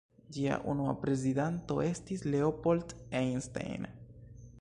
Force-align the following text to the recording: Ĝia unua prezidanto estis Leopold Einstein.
Ĝia 0.35 0.55
unua 0.71 0.93
prezidanto 1.01 1.77
estis 1.89 2.25
Leopold 2.35 2.95
Einstein. 3.21 3.87